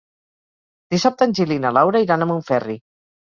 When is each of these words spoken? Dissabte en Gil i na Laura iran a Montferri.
Dissabte 0.95 1.27
en 1.29 1.35
Gil 1.41 1.53
i 1.57 1.59
na 1.67 1.73
Laura 1.79 2.03
iran 2.07 2.27
a 2.29 2.29
Montferri. 2.33 2.79